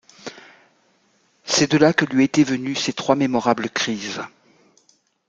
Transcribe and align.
C’est 1.43 1.69
de 1.71 1.77
là 1.77 1.93
que 1.93 2.05
lui 2.05 2.23
étaient 2.23 2.41
venues 2.41 2.73
ces 2.73 2.91
trois 2.91 3.15
mémorables 3.15 3.69
crises. 3.69 4.21